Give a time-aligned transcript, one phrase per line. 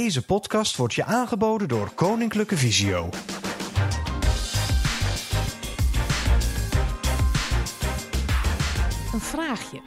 [0.00, 3.08] Deze podcast wordt je aangeboden door Koninklijke Visio.
[9.12, 9.80] Een vraagje.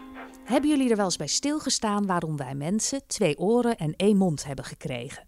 [0.43, 4.45] Hebben jullie er wel eens bij stilgestaan waarom wij mensen twee oren en één mond
[4.45, 5.27] hebben gekregen?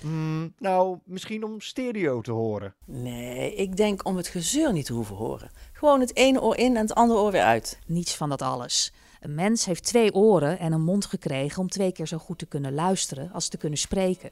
[0.00, 2.74] Hmm, nou, misschien om stereo te horen.
[2.86, 5.50] Nee, ik denk om het gezeur niet te hoeven horen.
[5.72, 7.78] Gewoon het ene oor in en het andere oor weer uit.
[7.86, 8.92] Niets van dat alles.
[9.20, 12.46] Een mens heeft twee oren en een mond gekregen om twee keer zo goed te
[12.46, 14.30] kunnen luisteren als te kunnen spreken.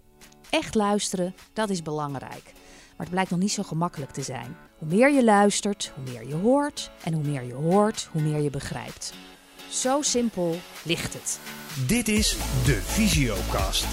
[0.50, 2.52] Echt luisteren, dat is belangrijk.
[2.96, 4.56] Maar het blijkt nog niet zo gemakkelijk te zijn.
[4.78, 6.90] Hoe meer je luistert, hoe meer je hoort.
[7.04, 9.14] En hoe meer je hoort, hoe meer je begrijpt.
[9.70, 11.40] Zo simpel ligt het.
[11.86, 13.86] Dit is de Visiocast.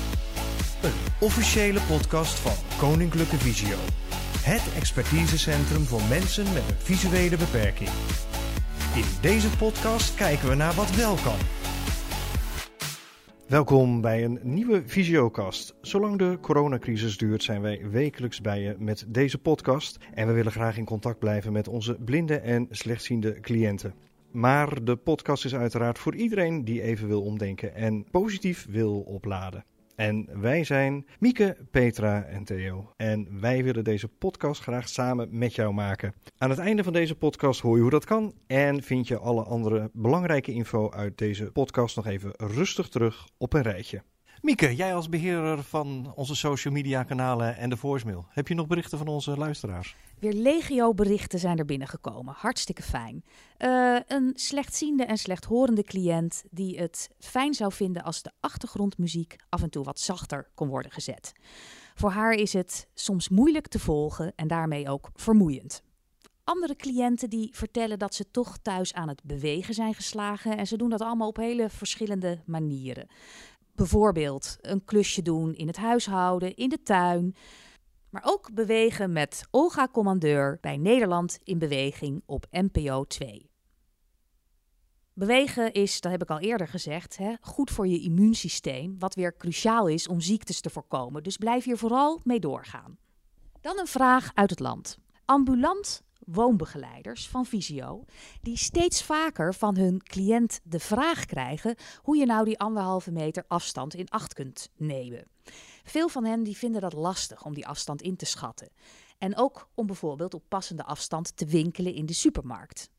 [0.81, 3.77] Een officiële podcast van Koninklijke Visio.
[4.39, 7.89] Het expertisecentrum voor mensen met een visuele beperking.
[8.95, 11.37] In deze podcast kijken we naar wat wel kan.
[13.47, 15.75] Welkom bij een nieuwe Visiocast.
[15.81, 19.97] Zolang de coronacrisis duurt, zijn wij wekelijks bij je met deze podcast.
[20.13, 23.93] En we willen graag in contact blijven met onze blinde en slechtziende cliënten.
[24.31, 29.65] Maar de podcast is uiteraard voor iedereen die even wil omdenken en positief wil opladen.
[29.95, 32.93] En wij zijn Mieke, Petra en Theo.
[32.97, 36.13] En wij willen deze podcast graag samen met jou maken.
[36.37, 38.33] Aan het einde van deze podcast hoor je hoe dat kan.
[38.47, 43.53] En vind je alle andere belangrijke info uit deze podcast nog even rustig terug op
[43.53, 44.03] een rijtje.
[44.41, 48.25] Mieke, jij als beheerder van onze social media kanalen en de voicemail.
[48.29, 49.95] Heb je nog berichten van onze luisteraars?
[50.23, 52.33] Weer legio berichten zijn er binnengekomen.
[52.37, 53.23] Hartstikke fijn.
[53.59, 59.61] Uh, een slechtziende en slechthorende cliënt die het fijn zou vinden als de achtergrondmuziek af
[59.61, 61.31] en toe wat zachter kon worden gezet.
[61.95, 65.83] Voor haar is het soms moeilijk te volgen en daarmee ook vermoeiend.
[66.43, 70.77] Andere cliënten die vertellen dat ze toch thuis aan het bewegen zijn geslagen en ze
[70.77, 73.07] doen dat allemaal op hele verschillende manieren.
[73.75, 77.35] Bijvoorbeeld een klusje doen in het huishouden, in de tuin.
[78.13, 83.49] Maar ook bewegen met Olga Commandeur bij Nederland in Beweging op NPO 2.
[85.13, 89.37] Bewegen is, dat heb ik al eerder gezegd, hè, goed voor je immuunsysteem, wat weer
[89.37, 91.23] cruciaal is om ziektes te voorkomen.
[91.23, 92.97] Dus blijf hier vooral mee doorgaan.
[93.61, 94.97] Dan een vraag uit het land.
[95.25, 98.05] Ambulant woonbegeleiders van Visio,
[98.41, 103.45] die steeds vaker van hun cliënt de vraag krijgen hoe je nou die anderhalve meter
[103.47, 105.32] afstand in acht kunt nemen.
[105.83, 108.69] Veel van hen die vinden dat lastig om die afstand in te schatten.
[109.17, 112.91] En ook om bijvoorbeeld op passende afstand te winkelen in de supermarkt.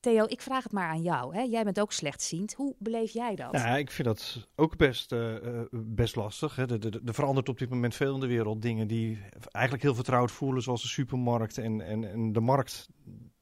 [0.00, 1.34] Theo, ik vraag het maar aan jou.
[1.34, 1.40] Hè?
[1.40, 2.54] Jij bent ook slechtziend.
[2.54, 3.52] Hoe beleef jij dat?
[3.52, 5.36] Ja, ik vind dat ook best, uh,
[5.70, 6.58] best lastig.
[6.58, 8.62] Er verandert op dit moment veel in de wereld.
[8.62, 9.18] Dingen die
[9.50, 12.88] eigenlijk heel vertrouwd voelen, zoals de supermarkt en, en, en de markt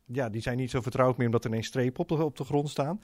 [0.07, 2.45] ja, die zijn niet zo vertrouwd meer omdat er ineens strepen op de, op de
[2.45, 3.01] grond staan.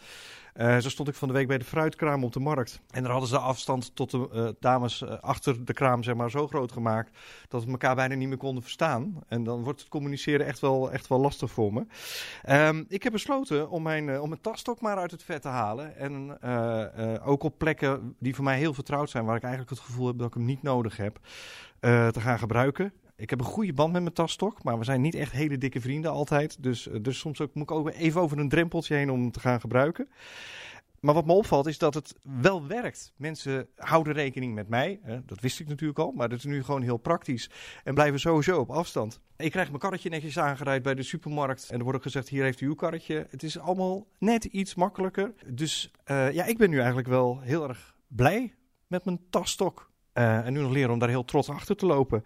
[0.56, 2.80] Uh, zo stond ik van de week bij de fruitkraam op de markt.
[2.90, 6.14] En daar hadden ze de afstand tot de uh, dames uh, achter de kraam zeg
[6.14, 7.18] maar, zo groot gemaakt
[7.48, 9.20] dat we elkaar bijna niet meer konden verstaan.
[9.28, 11.86] En dan wordt het communiceren echt wel, echt wel lastig voor me.
[12.48, 15.96] Um, ik heb besloten om mijn, om mijn tasstok maar uit het vet te halen.
[15.96, 16.42] En
[17.22, 20.18] ook op plekken die voor mij heel vertrouwd zijn, waar ik eigenlijk het gevoel heb
[20.18, 21.18] dat ik hem niet nodig heb,
[21.80, 22.92] te gaan gebruiken.
[23.20, 25.81] Ik heb een goede band met mijn tasstok, maar we zijn niet echt hele dikke
[25.81, 26.62] vrienden altijd.
[26.62, 29.41] Dus, eh, dus soms ook, moet ik ook even over een drempeltje heen om te
[29.41, 30.08] gaan gebruiken.
[31.00, 33.12] Maar wat me opvalt is dat het wel werkt.
[33.16, 35.00] Mensen houden rekening met mij.
[35.26, 36.12] Dat wist ik natuurlijk al.
[36.12, 37.50] Maar dat is nu gewoon heel praktisch.
[37.84, 39.20] En blijven sowieso op afstand.
[39.36, 41.70] Ik krijg mijn karretje netjes aangereid bij de supermarkt.
[41.70, 43.26] En er wordt gezegd, hier heeft u uw karretje.
[43.30, 45.32] Het is allemaal net iets makkelijker.
[45.47, 48.54] Dus uh, ja, ik ben nu eigenlijk wel heel erg blij
[48.86, 49.89] met mijn tasstok.
[50.15, 52.25] Uh, en nu nog leren om daar heel trots achter te lopen.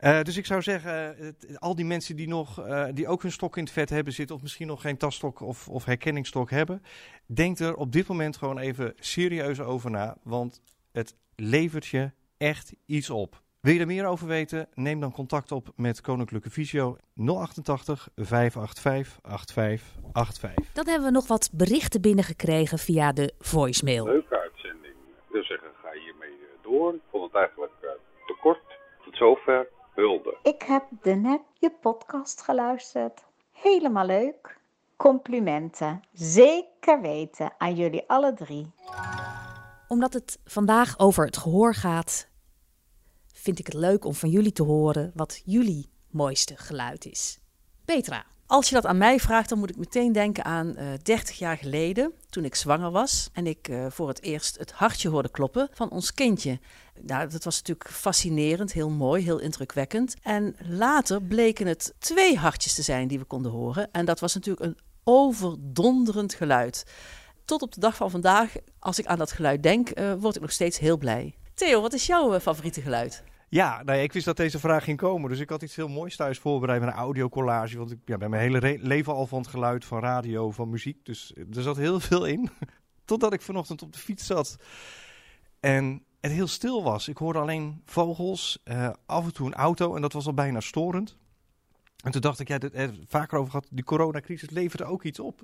[0.00, 3.56] Uh, dus ik zou zeggen, uh, al die mensen die, nog, die ook hun stok
[3.56, 6.82] in het vet hebben zitten, of misschien nog geen tasstok of, of herkenningsstok hebben,
[7.26, 10.16] denk er op dit moment gewoon even serieus over na.
[10.22, 10.60] Want
[10.92, 13.42] het levert je echt iets op.
[13.60, 14.68] Wil je er meer over weten?
[14.74, 20.72] Neem dan contact op met Koninklijke Visio 088 585 8585.
[20.72, 24.22] Dan hebben we nog wat berichten binnengekregen via de voicemail.
[30.80, 33.24] Heb net je podcast geluisterd.
[33.52, 34.60] Helemaal leuk.
[34.96, 36.00] Complimenten.
[36.12, 38.72] Zeker weten aan jullie alle drie.
[39.88, 42.28] Omdat het vandaag over het gehoor gaat,
[43.32, 47.40] vind ik het leuk om van jullie te horen wat jullie mooiste geluid is.
[47.84, 48.26] Petra.
[48.50, 51.56] Als je dat aan mij vraagt, dan moet ik meteen denken aan uh, 30 jaar
[51.56, 55.68] geleden, toen ik zwanger was en ik uh, voor het eerst het hartje hoorde kloppen
[55.72, 56.58] van ons kindje.
[57.00, 60.16] Nou, dat was natuurlijk fascinerend, heel mooi, heel indrukwekkend.
[60.22, 63.88] En later bleken het twee hartjes te zijn die we konden horen.
[63.92, 66.84] En dat was natuurlijk een overdonderend geluid.
[67.44, 70.42] Tot op de dag van vandaag, als ik aan dat geluid denk, uh, word ik
[70.42, 71.34] nog steeds heel blij.
[71.54, 73.22] Theo, wat is jouw eh, favoriete geluid?
[73.50, 75.30] Ja, nou ik wist dat deze vraag ging komen.
[75.30, 77.78] Dus ik had iets heel moois thuis voorbereid met een audiocollage.
[77.78, 81.04] Want ik ja, ben mijn hele leven al van het geluid van radio, van muziek.
[81.04, 82.50] Dus er zat heel veel in.
[83.04, 84.56] Totdat ik vanochtend op de fiets zat.
[85.60, 87.08] En het heel stil was.
[87.08, 89.94] Ik hoorde alleen vogels, uh, af en toe een auto.
[89.94, 91.16] En dat was al bijna storend.
[92.04, 95.02] En toen dacht ik, ja, dit, er vaker over gehad, die coronacrisis levert er ook
[95.02, 95.42] iets op.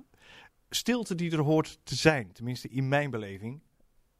[0.69, 3.61] Stilte die er hoort te zijn, tenminste in mijn beleving.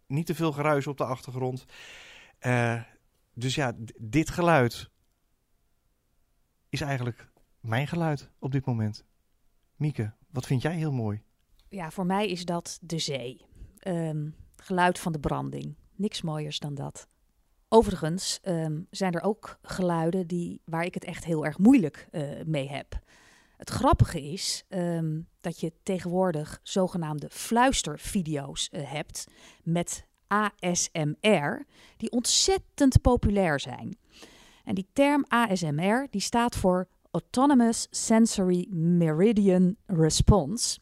[0.07, 1.65] Niet te veel geruis op de achtergrond.
[2.41, 2.81] Uh,
[3.37, 4.89] dus ja, dit geluid
[6.69, 7.29] is eigenlijk
[7.59, 9.05] mijn geluid op dit moment.
[9.75, 11.21] Mieke, wat vind jij heel mooi?
[11.69, 13.45] Ja, voor mij is dat de zee.
[13.87, 15.75] Um, geluid van de branding.
[15.95, 17.07] Niks mooiers dan dat.
[17.69, 22.43] Overigens um, zijn er ook geluiden die, waar ik het echt heel erg moeilijk uh,
[22.45, 22.99] mee heb.
[23.57, 29.27] Het grappige is um, dat je tegenwoordig zogenaamde fluistervideo's uh, hebt
[29.63, 31.65] met ASMR,
[31.97, 33.97] die ontzettend populair zijn.
[34.63, 40.79] En die term ASMR die staat voor Autonomous Sensory Meridian Response.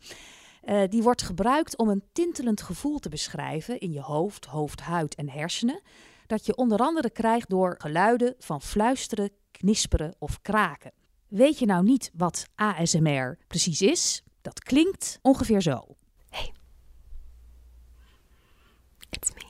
[0.63, 5.15] Uh, die wordt gebruikt om een tintelend gevoel te beschrijven in je hoofd, hoofd, huid
[5.15, 5.81] en hersenen.
[6.27, 10.92] Dat je onder andere krijgt door geluiden van fluisteren, knisperen of kraken.
[11.27, 14.24] Weet je nou niet wat ASMR precies is?
[14.42, 15.95] Dat klinkt ongeveer zo.
[16.30, 16.53] Hey.
[19.09, 19.44] It's me.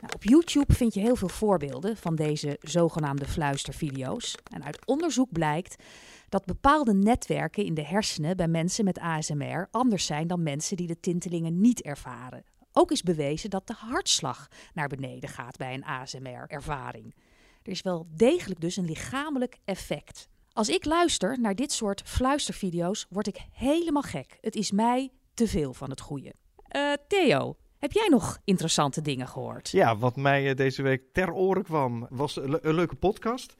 [0.00, 4.34] Nou, op YouTube vind je heel veel voorbeelden van deze zogenaamde fluistervideo's.
[4.52, 5.82] En uit onderzoek blijkt
[6.28, 10.86] dat bepaalde netwerken in de hersenen bij mensen met ASMR anders zijn dan mensen die
[10.86, 12.44] de tintelingen niet ervaren.
[12.72, 17.14] Ook is bewezen dat de hartslag naar beneden gaat bij een ASMR-ervaring.
[17.62, 20.28] Er is wel degelijk dus een lichamelijk effect.
[20.52, 24.38] Als ik luister naar dit soort fluistervideo's, word ik helemaal gek.
[24.40, 26.32] Het is mij te veel van het goede.
[26.76, 29.70] Uh, Theo, heb jij nog interessante dingen gehoord?
[29.70, 33.54] Ja, wat mij eh, deze week ter oren kwam, was een, leuke podcast.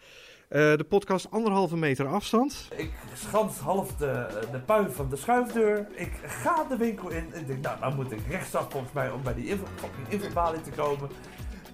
[0.50, 2.68] Uh, de podcast anderhalve meter afstand.
[2.76, 5.88] Ik schans half de, de puin van de schuifdeur.
[5.94, 7.34] Ik ga de winkel in.
[7.34, 9.64] Ik denk, nou, dan moet ik rechtsaf volgens mij om bij die info,
[10.08, 11.08] infobalie te komen.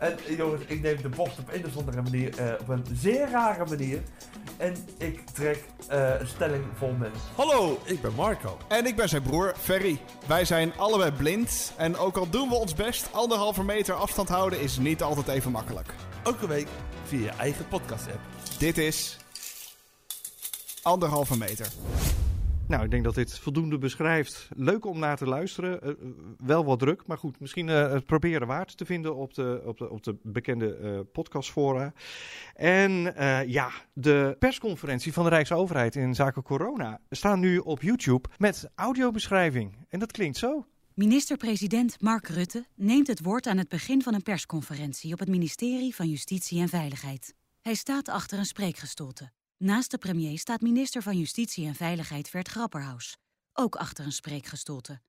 [0.01, 3.31] En jongens, ik neem de bocht op een of andere manier, uh, op een zeer
[3.31, 4.03] rare manier.
[4.57, 7.11] En ik trek uh, een stelling vol met.
[7.35, 8.59] Hallo, ik ben Marco.
[8.69, 10.01] En ik ben zijn broer, Ferry.
[10.27, 11.73] Wij zijn allebei blind.
[11.77, 15.51] En ook al doen we ons best, anderhalve meter afstand houden is niet altijd even
[15.51, 15.89] makkelijk.
[16.25, 16.69] Elke week
[17.05, 18.21] via je eigen podcast-app.
[18.59, 19.17] Dit is
[20.83, 21.67] anderhalve meter.
[22.71, 24.49] Nou, ik denk dat dit voldoende beschrijft.
[24.57, 25.81] Leuk om naar te luisteren.
[25.83, 25.95] Uh,
[26.37, 27.41] wel wat druk, maar goed.
[27.41, 31.01] Misschien uh, het proberen waard te vinden op de, op de, op de bekende uh,
[31.13, 31.93] podcastfora.
[32.55, 32.91] En
[33.47, 39.87] ja, de persconferentie van de Rijksoverheid in zaken corona staat nu op YouTube met audiobeschrijving.
[39.89, 40.67] En dat klinkt zo.
[40.95, 45.95] Minister-president Mark Rutte neemt het woord aan het begin van een persconferentie op het ministerie
[45.95, 47.35] van Justitie en Veiligheid.
[47.61, 49.31] Hij staat achter een spreekgestoelte.
[49.65, 53.17] Naast de premier staat minister van Justitie en Veiligheid Vert Grapperhaus,
[53.53, 55.01] ook achter een spreekgestoelte.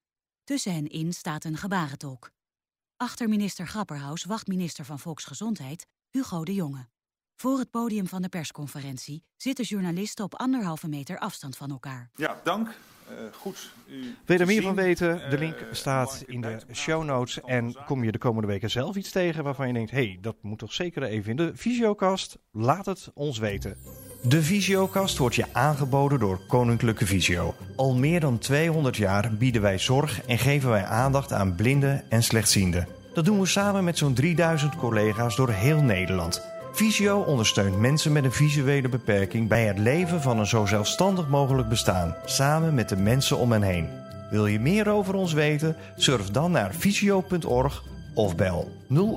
[0.43, 2.31] Tussen hen in staat een gebarentolk.
[2.97, 6.87] Achter minister Grapperhaus wacht minister van Volksgezondheid Hugo de Jonge.
[7.35, 12.09] Voor het podium van de persconferentie zitten journalisten op anderhalve meter afstand van elkaar.
[12.15, 12.67] Ja, dank.
[13.11, 13.73] Uh, goed.
[13.87, 15.29] U Wil je er meer van weten?
[15.29, 17.41] De link uh, staat in de show notes.
[17.41, 20.35] En kom je de komende weken zelf iets tegen waarvan je denkt: hé, hey, dat
[20.41, 22.37] moet toch zeker even in de Visiocast?
[22.51, 23.77] Laat het ons weten.
[24.23, 27.55] De Visiokast wordt je aangeboden door Koninklijke Visio.
[27.75, 32.23] Al meer dan 200 jaar bieden wij zorg en geven wij aandacht aan blinden en
[32.23, 32.87] slechtzienden.
[33.13, 36.41] Dat doen we samen met zo'n 3000 collega's door heel Nederland.
[36.71, 41.69] Visio ondersteunt mensen met een visuele beperking bij het leven van een zo zelfstandig mogelijk
[41.69, 43.89] bestaan, samen met de mensen om hen heen.
[44.29, 45.75] Wil je meer over ons weten?
[45.95, 48.71] Surf dan naar visio.org of bel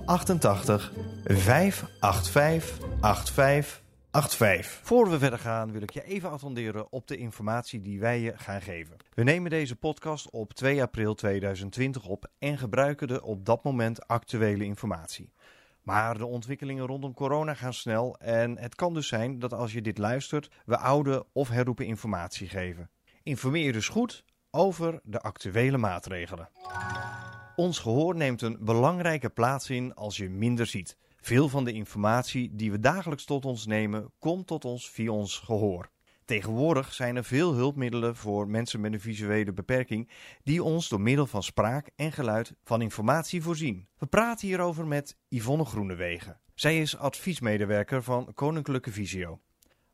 [0.05, 0.93] 088
[1.25, 3.84] 585 85
[4.15, 4.81] 85.
[4.83, 8.33] Voor we verder gaan wil ik je even attenderen op de informatie die wij je
[8.37, 8.97] gaan geven.
[9.15, 14.07] We nemen deze podcast op 2 april 2020 op en gebruiken de op dat moment
[14.07, 15.33] actuele informatie.
[15.83, 19.83] Maar de ontwikkelingen rondom corona gaan snel en het kan dus zijn dat als je
[19.83, 22.91] dit luistert, we oude of herroepen informatie geven.
[23.23, 26.49] Informeer dus goed over de actuele maatregelen.
[27.57, 30.97] Ons gehoor neemt een belangrijke plaats in als je minder ziet.
[31.25, 35.39] Veel van de informatie die we dagelijks tot ons nemen, komt tot ons via ons
[35.39, 35.91] gehoor.
[36.25, 40.11] Tegenwoordig zijn er veel hulpmiddelen voor mensen met een visuele beperking
[40.43, 43.89] die ons door middel van spraak en geluid van informatie voorzien.
[43.99, 46.41] We praten hierover met Yvonne Groenewegen.
[46.55, 49.41] Zij is adviesmedewerker van Koninklijke Visio.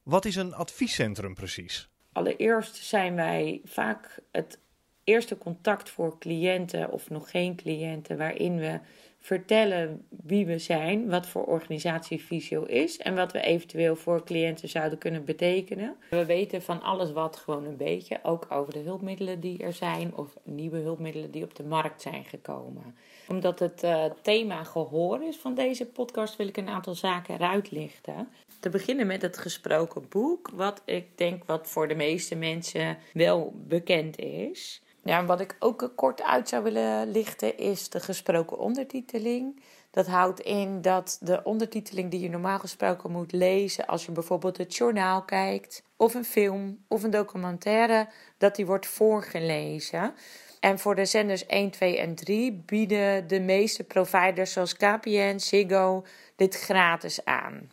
[0.02, 1.90] Wat is een adviescentrum precies?
[2.12, 4.58] Allereerst zijn wij vaak het
[5.04, 8.80] eerste contact voor cliënten of nog geen cliënten, waarin we
[9.21, 14.69] vertellen wie we zijn, wat voor organisatie Visio is en wat we eventueel voor cliënten
[14.69, 15.97] zouden kunnen betekenen.
[16.11, 20.17] We weten van alles wat gewoon een beetje, ook over de hulpmiddelen die er zijn
[20.17, 22.95] of nieuwe hulpmiddelen die op de markt zijn gekomen.
[23.29, 27.71] Omdat het uh, thema gehoor is van deze podcast, wil ik een aantal zaken eruit
[27.71, 28.29] lichten.
[28.61, 33.55] Te beginnen met het gesproken boek, wat ik denk wat voor de meeste mensen wel
[33.67, 34.83] bekend is.
[35.04, 39.62] Ja, wat ik ook kort uit zou willen lichten is de gesproken ondertiteling.
[39.90, 44.57] Dat houdt in dat de ondertiteling die je normaal gesproken moet lezen als je bijvoorbeeld
[44.57, 50.14] het journaal kijkt, of een film of een documentaire, dat die wordt voorgelezen.
[50.61, 56.04] En voor de zenders 1, 2 en 3 bieden de meeste providers zoals KPN, Ziggo
[56.37, 57.71] dit gratis aan.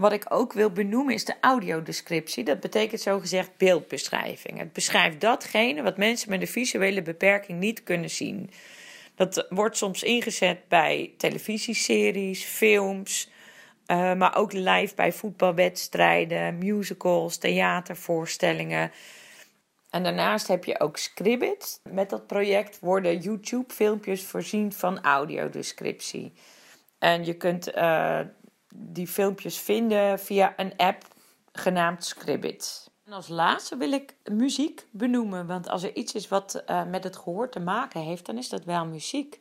[0.00, 2.44] Wat ik ook wil benoemen is de audiodescriptie.
[2.44, 4.58] Dat betekent zogezegd beeldbeschrijving.
[4.58, 8.50] Het beschrijft datgene wat mensen met een visuele beperking niet kunnen zien.
[9.14, 13.30] Dat wordt soms ingezet bij televisieseries, films,
[13.86, 18.92] uh, maar ook live bij voetbalwedstrijden, musicals, theatervoorstellingen.
[19.90, 21.80] En daarnaast heb je ook Scribbit.
[21.90, 26.32] Met dat project worden YouTube-filmpjes voorzien van audiodescriptie.
[26.98, 28.20] En je kunt uh,
[28.74, 31.04] die filmpjes vinden via een app
[31.52, 32.90] genaamd Scribbit.
[33.04, 37.04] En als laatste wil ik muziek benoemen, want als er iets is wat uh, met
[37.04, 39.38] het gehoor te maken heeft, dan is dat wel muziek.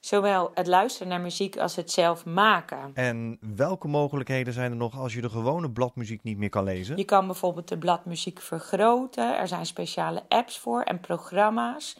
[0.00, 2.90] Zowel het luisteren naar muziek als het zelf maken.
[2.94, 6.96] En welke mogelijkheden zijn er nog als je de gewone bladmuziek niet meer kan lezen?
[6.96, 9.38] Je kan bijvoorbeeld de bladmuziek vergroten.
[9.38, 11.96] Er zijn speciale apps voor en programma's.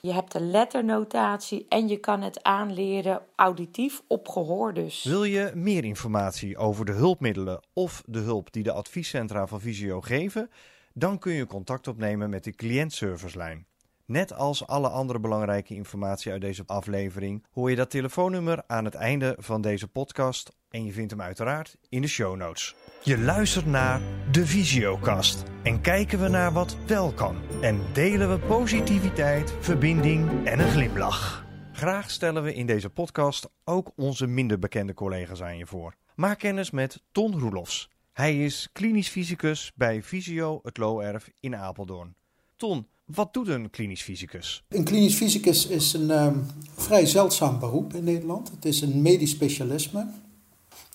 [0.00, 5.04] Je hebt de letternotatie en je kan het aanleren auditief op gehoor dus.
[5.04, 10.00] Wil je meer informatie over de hulpmiddelen of de hulp die de adviescentra van Visio
[10.00, 10.50] geven?
[10.94, 13.66] Dan kun je contact opnemen met de cliëntservicelijn.
[14.04, 18.94] Net als alle andere belangrijke informatie uit deze aflevering hoor je dat telefoonnummer aan het
[18.94, 22.74] einde van deze podcast en je vindt hem uiteraard in de show notes.
[23.02, 24.00] Je luistert naar
[24.32, 30.58] de Visiokast en kijken we naar wat wel kan en delen we positiviteit, verbinding en
[30.58, 31.46] een glimlach.
[31.72, 35.94] Graag stellen we in deze podcast ook onze minder bekende collega's aan je voor.
[36.14, 37.90] Maak kennis met Ton Roelofs.
[38.12, 42.14] Hij is klinisch fysicus bij Visio het Looerf in Apeldoorn.
[42.56, 44.64] Ton, wat doet een klinisch fysicus?
[44.68, 48.50] Een klinisch fysicus is een um, vrij zeldzaam beroep in Nederland.
[48.50, 50.06] Het is een medisch specialisme.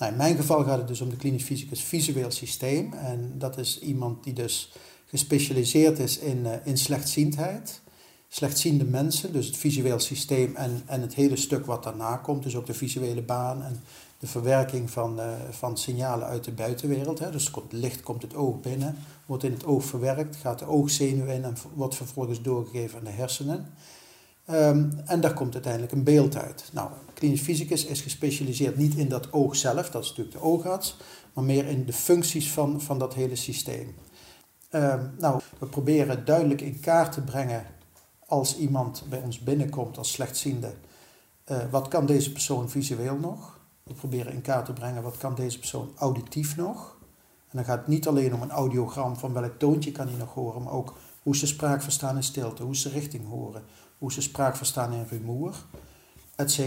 [0.02, 2.94] Nou, in mijn geval gaat het dus om de klinisch fysicus visueel systeem.
[2.94, 4.72] En dat is iemand die dus
[5.06, 7.82] gespecialiseerd is in, uh, in slechtziendheid.
[8.28, 12.44] Slechtziende mensen, dus het visueel systeem en, en het hele stuk wat daarna komt.
[12.44, 13.84] Dus ook de visuele baan en
[14.20, 17.20] de verwerking van, uh, van signalen uit de buitenwereld.
[17.20, 17.32] Hè.
[17.32, 21.26] Dus komt, licht komt het oog binnen, wordt in het oog verwerkt, gaat de oogzenuw
[21.26, 23.74] in en wordt vervolgens doorgegeven aan de hersenen.
[24.50, 26.70] Um, en daar komt uiteindelijk een beeld uit.
[26.74, 30.98] Nou, klinisch fysicus is gespecialiseerd niet in dat oog zelf, dat is natuurlijk de oogarts,
[31.34, 33.96] maar meer in de functies van, van dat hele systeem.
[34.72, 37.66] Um, nou, we proberen duidelijk in kaart te brengen
[38.26, 40.74] als iemand bij ons binnenkomt als slechtziende,
[41.52, 43.60] uh, wat kan deze persoon visueel nog?
[43.84, 46.98] We proberen in kaart te brengen wat kan deze persoon auditief nog.
[47.50, 50.34] En dan gaat het niet alleen om een audiogram van welk toontje kan hij nog
[50.34, 50.94] horen, maar ook
[51.24, 53.64] hoe ze spraak verstaan in stilte, hoe ze richting horen,
[54.02, 55.56] hoe ze spraak verstaan in rumoer,
[56.36, 56.60] etc.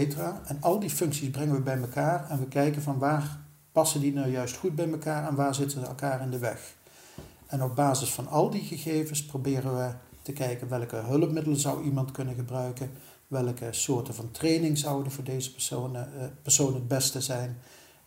[0.45, 3.39] En al die functies brengen we bij elkaar en we kijken van waar
[3.71, 6.75] passen die nou juist goed bij elkaar en waar zitten ze elkaar in de weg.
[7.47, 12.11] En op basis van al die gegevens proberen we te kijken welke hulpmiddelen zou iemand
[12.11, 12.91] kunnen gebruiken,
[13.27, 17.57] welke soorten van training zouden voor deze personen, uh, persoon het beste zijn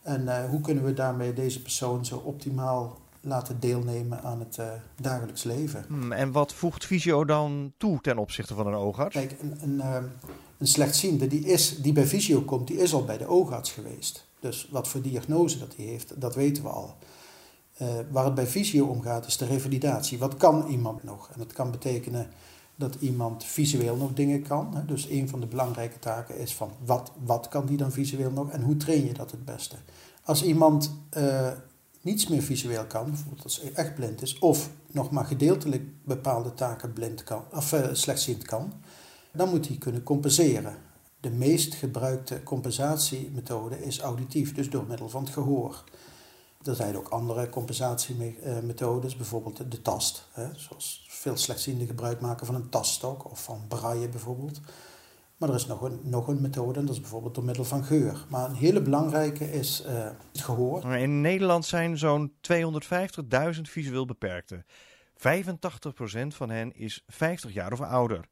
[0.03, 4.67] en uh, hoe kunnen we daarmee deze persoon zo optimaal laten deelnemen aan het uh,
[5.01, 5.85] dagelijks leven.
[5.89, 9.15] Hmm, en wat voegt Visio dan toe ten opzichte van een oogarts?
[9.15, 9.97] Kijk, een, een, uh,
[10.59, 14.27] een slechtziende die, is, die bij Visio komt, die is al bij de oogarts geweest.
[14.41, 16.97] Dus wat voor diagnose dat hij heeft, dat weten we al.
[17.83, 20.19] Uh, waar het bij Visio om gaat, is de revalidatie.
[20.19, 21.31] Wat kan iemand nog?
[21.33, 22.31] En dat kan betekenen
[22.79, 24.75] dat iemand visueel nog dingen kan.
[24.75, 24.85] Hè?
[24.85, 28.51] Dus een van de belangrijke taken is van wat, wat kan die dan visueel nog
[28.51, 29.77] en hoe train je dat het beste?
[30.25, 31.49] Als iemand uh,
[32.00, 36.55] niets meer visueel kan, bijvoorbeeld als hij echt blind is, of nog maar gedeeltelijk bepaalde
[36.55, 38.73] taken blind kan, of uh, slechtziend kan,
[39.33, 40.76] dan moet hij kunnen compenseren.
[41.21, 45.85] De meest gebruikte compensatiemethode is auditief, dus door middel van het gehoor.
[46.64, 50.25] Er zijn ook andere compensatiemethodes, bijvoorbeeld de tast.
[50.33, 54.61] Hè, zoals veel slechtzienden gebruik maken van een taststok of van braille bijvoorbeeld.
[55.38, 57.85] Maar er is nog een, nog een methode en dat is bijvoorbeeld door middel van
[57.85, 58.25] geur.
[58.28, 60.95] Maar een hele belangrijke is uh, het gehoor.
[60.95, 64.64] In Nederland zijn zo'n 250.000 visueel beperkten.
[65.14, 65.18] 85%
[66.28, 68.28] van hen is 50 jaar of ouder.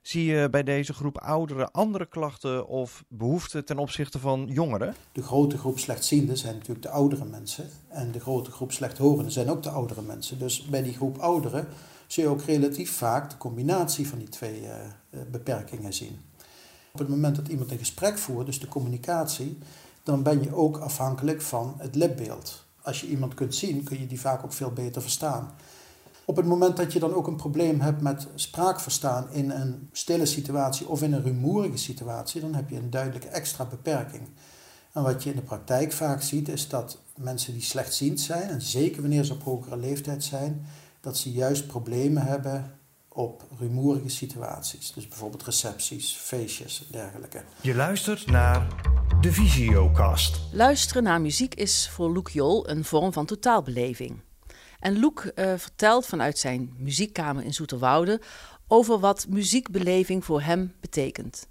[0.00, 4.94] Zie je bij deze groep ouderen andere klachten of behoeften ten opzichte van jongeren?
[5.12, 7.68] De grote groep slechtzienden zijn natuurlijk de oudere mensen.
[7.88, 10.38] En de grote groep slechthorenden zijn ook de oudere mensen.
[10.38, 11.68] Dus bij die groep ouderen
[12.06, 14.70] zul je ook relatief vaak de combinatie van die twee uh,
[15.30, 16.18] beperkingen zien.
[16.94, 19.58] Op het moment dat iemand een gesprek voert, dus de communicatie,
[20.02, 22.64] dan ben je ook afhankelijk van het lipbeeld.
[22.82, 25.50] Als je iemand kunt zien, kun je die vaak ook veel beter verstaan.
[26.24, 30.26] Op het moment dat je dan ook een probleem hebt met spraakverstaan in een stille
[30.26, 34.28] situatie of in een rumoerige situatie, dan heb je een duidelijke extra beperking.
[34.92, 38.62] En wat je in de praktijk vaak ziet, is dat mensen die slechtziend zijn, en
[38.62, 40.66] zeker wanneer ze op hogere leeftijd zijn,
[41.00, 42.78] dat ze juist problemen hebben
[43.14, 44.92] op rumoerige situaties.
[44.92, 47.42] Dus bijvoorbeeld recepties, feestjes en dergelijke.
[47.60, 48.66] Je luistert naar
[49.20, 50.40] de Visiocast.
[50.52, 54.20] Luisteren naar muziek is voor Luc Jol een vorm van totaalbeleving.
[54.80, 58.20] En Loek uh, vertelt vanuit zijn muziekkamer in Zoeterwoude
[58.68, 61.48] over wat muziekbeleving voor hem betekent.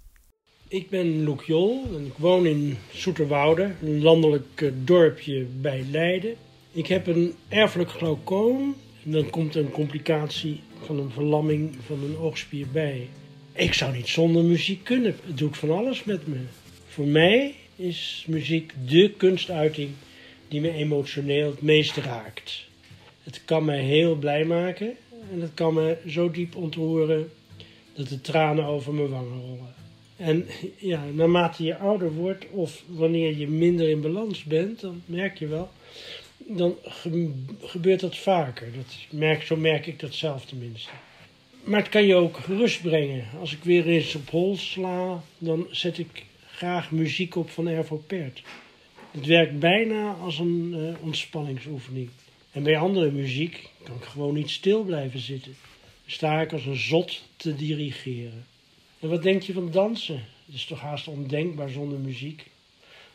[0.68, 6.34] Ik ben Loek Jol en ik woon in Zoeterwoude, een landelijk dorpje bij Leiden.
[6.72, 12.16] Ik heb een erfelijk glaucoom en dan komt een complicatie van een verlamming van een
[12.16, 13.08] oogspier bij.
[13.52, 15.16] Ik zou niet zonder muziek kunnen.
[15.26, 16.38] Het doet van alles met me.
[16.86, 19.90] Voor mij is muziek dé kunstuiting
[20.48, 22.66] die me emotioneel het meest raakt.
[23.22, 24.94] Het kan mij heel blij maken
[25.32, 27.30] en het kan me zo diep ontroeren
[27.94, 29.74] dat de tranen over mijn wangen rollen.
[30.16, 30.46] En
[30.92, 35.46] ja, naarmate je ouder wordt of wanneer je minder in balans bent, dan merk je
[35.46, 35.70] wel,
[36.46, 36.76] dan
[37.60, 38.72] gebeurt dat vaker.
[38.76, 40.90] Dat merk, zo merk ik dat zelf tenminste.
[41.64, 43.26] Maar het kan je ook rust brengen.
[43.40, 47.96] Als ik weer eens op hol sla, dan zet ik graag muziek op van Ervo
[47.96, 48.42] Pert.
[49.10, 52.08] Het werkt bijna als een uh, ontspanningsoefening.
[52.52, 55.56] En bij andere muziek kan ik gewoon niet stil blijven zitten.
[55.80, 58.46] Dan sta ik als een zot te dirigeren.
[59.00, 60.24] En wat denk je van dansen?
[60.46, 62.46] Het is toch haast ondenkbaar zonder muziek?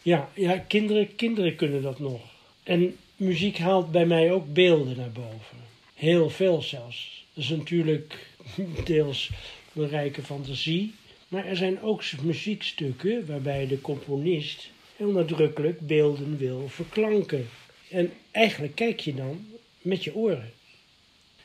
[0.01, 2.21] Ja, ja kinderen, kinderen kunnen dat nog.
[2.63, 5.57] En muziek haalt bij mij ook beelden naar boven.
[5.93, 7.25] Heel veel zelfs.
[7.33, 8.27] Dat is natuurlijk
[8.85, 9.29] deels
[9.73, 10.93] een rijke fantasie.
[11.27, 17.49] Maar er zijn ook muziekstukken waarbij de componist heel nadrukkelijk beelden wil verklanken.
[17.89, 19.45] En eigenlijk kijk je dan
[19.81, 20.51] met je oren.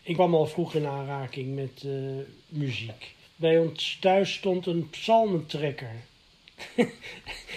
[0.02, 1.92] Ik kwam al vroeg in aanraking met uh,
[2.48, 3.14] muziek.
[3.37, 5.94] Bij ons thuis stond een psalmentrekker.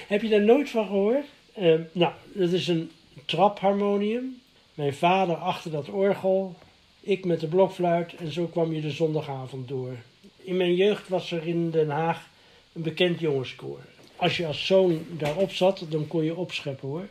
[0.08, 1.26] Heb je daar nooit van gehoord?
[1.60, 2.92] Uh, nou, dat is een
[3.26, 4.42] trapharmonium.
[4.74, 6.56] Mijn vader achter dat orgel.
[7.00, 8.16] Ik met de blokfluit.
[8.16, 9.96] En zo kwam je de zondagavond door.
[10.38, 12.30] In mijn jeugd was er in Den Haag
[12.74, 13.80] een bekend jongenskoor.
[14.16, 17.08] Als je als zoon daarop zat, dan kon je opscheppen hoor.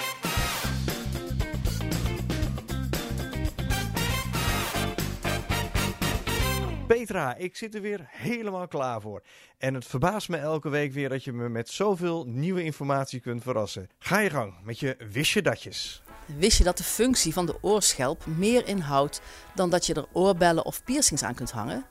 [7.36, 9.22] Ik zit er weer helemaal klaar voor.
[9.58, 13.42] En het verbaast me elke week weer dat je me met zoveel nieuwe informatie kunt
[13.42, 13.88] verrassen.
[13.98, 16.02] Ga je gang met je wist datjes.
[16.26, 19.20] Wist je dat de functie van de oorschelp meer inhoudt
[19.54, 21.86] dan dat je er oorbellen of piercings aan kunt hangen?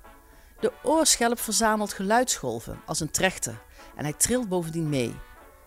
[0.59, 3.61] De oorschelp verzamelt geluidsgolven als een trechter
[3.95, 5.15] en hij trilt bovendien mee.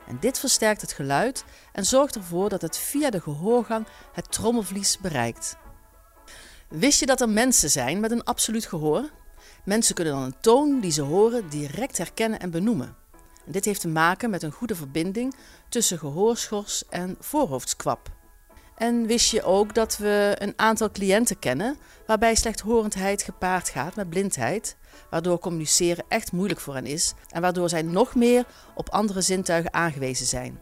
[0.07, 4.99] En dit versterkt het geluid en zorgt ervoor dat het via de gehoorgang het trommelvlies
[4.99, 5.57] bereikt.
[6.69, 9.11] Wist je dat er mensen zijn met een absoluut gehoor?
[9.65, 12.97] Mensen kunnen dan een toon die ze horen direct herkennen en benoemen.
[13.47, 15.35] En dit heeft te maken met een goede verbinding
[15.69, 18.11] tussen gehoorschors en voorhoofdskwap.
[18.77, 24.09] En wist je ook dat we een aantal cliënten kennen waarbij slechthorendheid gepaard gaat met
[24.09, 24.77] blindheid,
[25.11, 28.45] waardoor communiceren echt moeilijk voor hen is en waardoor zij nog meer
[28.75, 30.61] op andere zintuigen aangewezen zijn.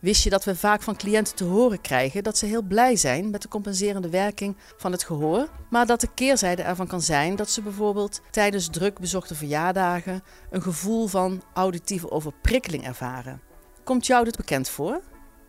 [0.00, 3.30] Wist je dat we vaak van cliënten te horen krijgen dat ze heel blij zijn
[3.30, 7.50] met de compenserende werking van het gehoor, maar dat de keerzijde ervan kan zijn dat
[7.50, 13.40] ze bijvoorbeeld tijdens druk bezochte verjaardagen een gevoel van auditieve overprikkeling ervaren?
[13.84, 15.00] Komt jou dit bekend voor?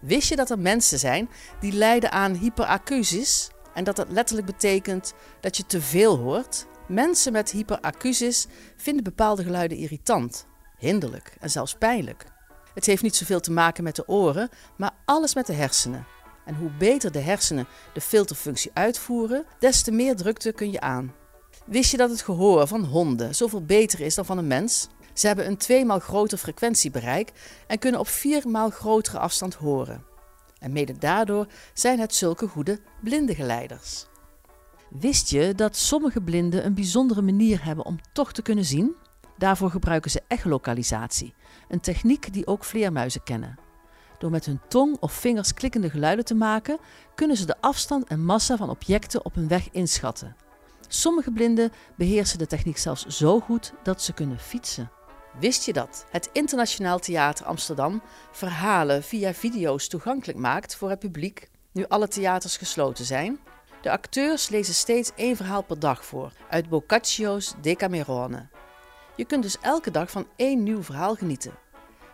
[0.01, 5.13] Wist je dat er mensen zijn die lijden aan hyperacusis en dat dat letterlijk betekent
[5.41, 6.65] dat je te veel hoort?
[6.87, 10.45] Mensen met hyperacusis vinden bepaalde geluiden irritant,
[10.77, 12.28] hinderlijk en zelfs pijnlijk.
[12.79, 16.05] Het heeft niet zoveel te maken met de oren, maar alles met de hersenen.
[16.45, 21.13] En hoe beter de hersenen de filterfunctie uitvoeren, des te meer drukte kun je aan.
[21.65, 24.87] Wist je dat het gehoor van honden zoveel beter is dan van een mens?
[25.13, 27.31] Ze hebben een tweemaal groter frequentiebereik
[27.67, 30.05] en kunnen op viermaal grotere afstand horen.
[30.59, 34.05] En mede daardoor zijn het zulke goede blindengeleiders.
[34.89, 38.95] Wist je dat sommige blinden een bijzondere manier hebben om toch te kunnen zien?
[39.39, 41.33] Daarvoor gebruiken ze echolocalisatie,
[41.67, 43.57] een techniek die ook vleermuizen kennen.
[44.17, 46.79] Door met hun tong of vingers klikkende geluiden te maken,
[47.15, 50.35] kunnen ze de afstand en massa van objecten op hun weg inschatten.
[50.87, 54.91] Sommige blinden beheersen de techniek zelfs zo goed dat ze kunnen fietsen.
[55.39, 61.49] Wist je dat het Internationaal Theater Amsterdam verhalen via video's toegankelijk maakt voor het publiek,
[61.71, 63.39] nu alle theaters gesloten zijn?
[63.81, 68.58] De acteurs lezen steeds één verhaal per dag voor uit Boccaccio's Decamerone.
[69.19, 71.53] Je kunt dus elke dag van één nieuw verhaal genieten.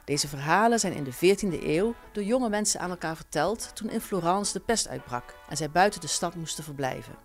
[0.06, 4.02] Deze verhalen zijn in de 14e eeuw door jonge mensen aan elkaar verteld toen in
[4.02, 7.16] Florence de pest uitbrak en zij buiten de stad moesten verblijven.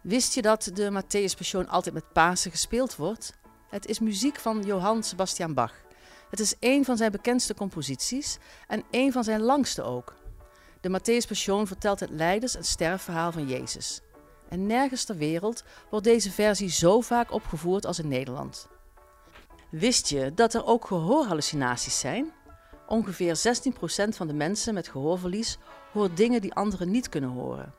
[0.00, 3.32] Wist je dat de Matthäus Passion altijd met Pasen gespeeld wordt?
[3.68, 5.74] Het is muziek van Johann Sebastian Bach.
[6.30, 10.14] Het is een van zijn bekendste composities en een van zijn langste ook.
[10.80, 14.00] De Matthäus Passion vertelt het lijdens- en sterfverhaal van Jezus.
[14.48, 18.68] En nergens ter wereld wordt deze versie zo vaak opgevoerd als in Nederland.
[19.70, 22.32] Wist je dat er ook gehoorhallucinaties zijn?
[22.86, 25.58] Ongeveer 16% van de mensen met gehoorverlies
[25.92, 27.74] hoort dingen die anderen niet kunnen horen.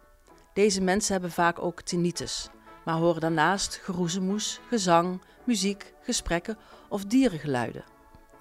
[0.53, 2.49] Deze mensen hebben vaak ook tinnitus,
[2.85, 6.57] maar horen daarnaast geroezemoes, gezang, muziek, gesprekken
[6.89, 7.83] of dierengeluiden.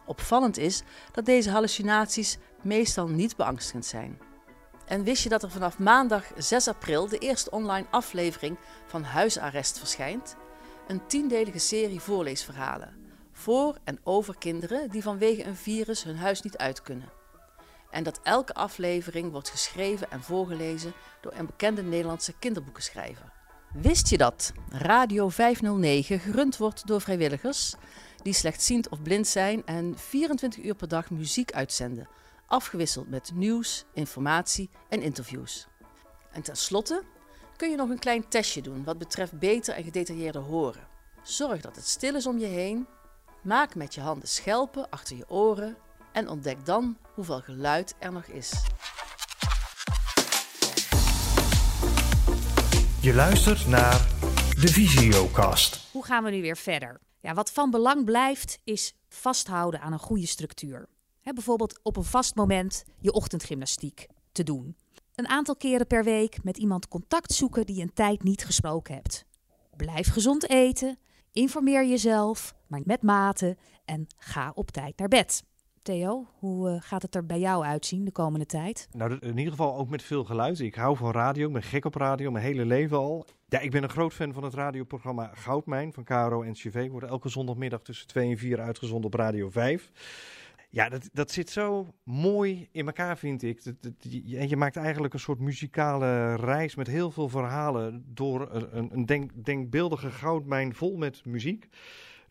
[0.07, 0.83] Opvallend is
[1.13, 4.19] dat deze hallucinaties meestal niet beangstigend zijn.
[4.87, 9.79] En wist je dat er vanaf maandag 6 april de eerste online aflevering van Huisarrest
[9.79, 10.37] verschijnt?
[10.87, 12.98] Een tiendelige serie voorleesverhalen
[13.39, 17.09] voor en over kinderen die vanwege een virus hun huis niet uit kunnen.
[17.91, 23.33] En dat elke aflevering wordt geschreven en voorgelezen door een bekende Nederlandse kinderboekenschrijver.
[23.73, 27.75] Wist je dat Radio 509 gerund wordt door vrijwilligers
[28.23, 32.09] die slechtziend of blind zijn en 24 uur per dag muziek uitzenden,
[32.47, 35.67] afgewisseld met nieuws, informatie en interviews?
[36.33, 37.03] En tenslotte
[37.57, 40.87] kun je nog een klein testje doen wat betreft beter en gedetailleerder horen.
[41.23, 42.87] Zorg dat het stil is om je heen
[43.43, 45.77] Maak met je handen schelpen achter je oren
[46.13, 48.53] en ontdek dan hoeveel geluid er nog is.
[53.01, 54.07] Je luistert naar
[54.61, 55.91] de Visiocast.
[55.93, 57.01] Hoe gaan we nu weer verder?
[57.21, 60.89] Ja, wat van belang blijft, is vasthouden aan een goede structuur.
[61.23, 64.77] bijvoorbeeld op een vast moment je ochtendgymnastiek te doen.
[65.15, 68.95] Een aantal keren per week met iemand contact zoeken die je een tijd niet gesproken
[68.95, 69.25] hebt.
[69.77, 70.99] Blijf gezond eten
[71.39, 75.43] Informeer jezelf, maar met mate en ga op tijd naar bed.
[75.83, 78.89] Theo, hoe uh, gaat het er bij jou uitzien de komende tijd?
[78.93, 80.61] Nou, in ieder geval ook met veel geluid.
[80.61, 83.27] Ik hou van radio, ben gek op radio, mijn hele leven al.
[83.49, 86.89] Ja, ik ben een groot fan van het radioprogramma Goudmijn van KRO en CV.
[86.89, 89.91] Wordt elke zondagmiddag tussen 2 en 4 uitgezonden op Radio 5.
[90.71, 93.63] Ja, dat, dat zit zo mooi in elkaar, vind ik.
[94.35, 99.07] En je maakt eigenlijk een soort muzikale reis met heel veel verhalen door een, een
[99.07, 101.69] denk, denkbeeldige goudmijn vol met muziek.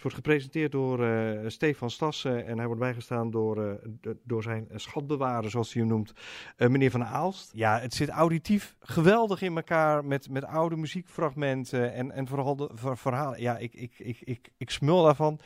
[0.07, 5.49] Wordt gepresenteerd door uh, Stefan Stassen en hij wordt bijgestaan door, uh, door zijn schatbewarer,
[5.49, 6.13] zoals hij hem noemt,
[6.57, 7.51] uh, meneer Van Aalst.
[7.53, 12.69] Ja, het zit auditief geweldig in elkaar met, met oude muziekfragmenten en, en vooral de
[12.73, 13.41] verhalen.
[13.41, 15.39] Ja, ik, ik, ik, ik, ik smul daarvan.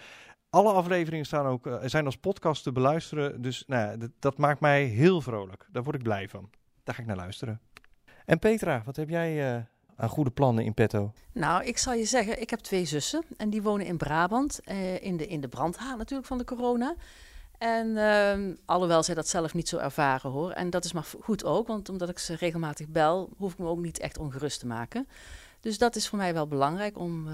[0.50, 3.42] Alle afleveringen staan ook, zijn als podcast te beluisteren.
[3.42, 5.68] Dus nou, dat, dat, maakt mij heel vrolijk.
[5.72, 6.50] Daar word ik blij van.
[6.84, 7.62] Daar ga ik naar luisteren.
[8.26, 9.66] En Petra, wat heb jij
[10.02, 11.14] aan goede plannen in petto?
[11.32, 13.24] Nou, ik zal je zeggen, ik heb twee zussen.
[13.38, 14.60] En die wonen in Brabant.
[14.66, 16.96] Uh, in, de, in de brandhaard natuurlijk van de corona.
[17.58, 20.52] En ehm, alhoewel zij dat zelf niet zo ervaren hoor.
[20.52, 21.68] En dat is maar goed ook.
[21.68, 25.08] Want omdat ik ze regelmatig bel, hoef ik me ook niet echt ongerust te maken.
[25.60, 27.28] Dus dat is voor mij wel belangrijk om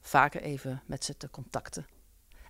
[0.00, 1.86] vaker even met ze te contacten.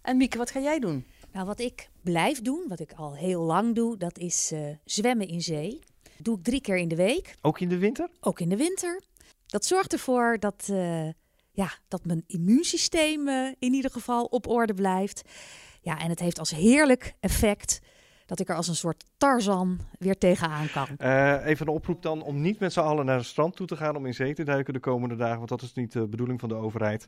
[0.02, 1.06] En Mieke, wat ga jij doen?
[1.32, 5.28] Nou, wat ik blijf doen, wat ik al heel lang doe, dat is uh, zwemmen
[5.28, 5.80] in zee.
[6.02, 7.36] Dat doe ik drie keer in de week.
[7.40, 8.08] Ook in de winter?
[8.20, 9.02] Ook in de winter.
[9.52, 11.08] Dat zorgt ervoor dat, uh,
[11.50, 15.22] ja, dat mijn immuunsysteem uh, in ieder geval op orde blijft.
[15.80, 17.80] Ja, en het heeft als heerlijk effect
[18.26, 20.86] dat ik er als een soort Tarzan weer tegenaan kan.
[20.98, 23.76] Uh, even een oproep dan om niet met z'n allen naar het strand toe te
[23.76, 26.40] gaan om in zee te duiken de komende dagen, want dat is niet de bedoeling
[26.40, 27.06] van de overheid.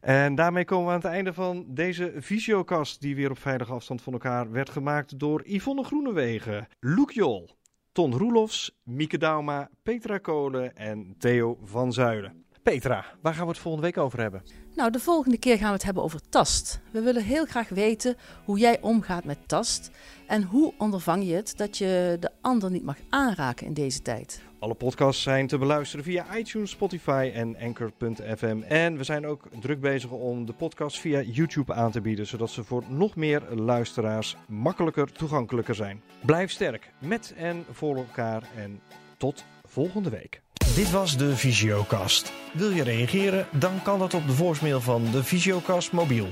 [0.00, 4.02] En daarmee komen we aan het einde van deze visiokast, die weer op veilige afstand
[4.02, 7.57] van elkaar werd gemaakt door Yvonne Groenewegen, Loek Jol,
[7.92, 12.44] Ton Roelofs, Mieke Dauma, Petra Kolen en Theo van Zuiden.
[12.62, 14.42] Petra, waar gaan we het volgende week over hebben?
[14.74, 16.80] Nou, de volgende keer gaan we het hebben over tast.
[16.90, 19.90] We willen heel graag weten hoe jij omgaat met tast.
[20.26, 24.42] En hoe ondervang je het dat je de ander niet mag aanraken in deze tijd?
[24.60, 28.62] Alle podcasts zijn te beluisteren via iTunes, Spotify en Anchor.fm.
[28.68, 32.50] En we zijn ook druk bezig om de podcast via YouTube aan te bieden, zodat
[32.50, 36.02] ze voor nog meer luisteraars makkelijker toegankelijker zijn.
[36.24, 38.80] Blijf sterk met en voor elkaar en
[39.16, 40.40] tot volgende week.
[40.74, 42.32] Dit was de Visiocast.
[42.52, 43.46] Wil je reageren?
[43.52, 46.26] Dan kan dat op de voicemail van de Visiocast mobiel